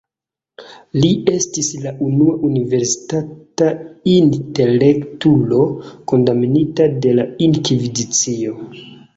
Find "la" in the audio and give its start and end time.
1.83-1.91, 7.21-7.29